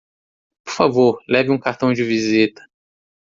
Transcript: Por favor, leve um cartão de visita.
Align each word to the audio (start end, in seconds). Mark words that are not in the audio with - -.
Por 0.65 0.73
favor, 0.73 1.21
leve 1.29 1.51
um 1.51 1.59
cartão 1.59 1.93
de 1.93 2.03
visita. 2.03 2.67